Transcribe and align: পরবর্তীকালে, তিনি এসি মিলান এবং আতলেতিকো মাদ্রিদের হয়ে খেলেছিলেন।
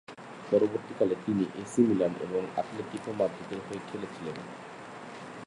পরবর্তীকালে, 0.51 1.15
তিনি 1.25 1.43
এসি 1.55 1.81
মিলান 1.81 2.13
এবং 2.21 2.41
আতলেতিকো 2.57 3.11
মাদ্রিদের 3.19 3.59
হয়ে 3.67 3.81
খেলেছিলেন। 3.89 4.35